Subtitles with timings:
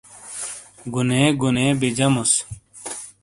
[0.93, 2.33] گُنے گُنے بجیموس۔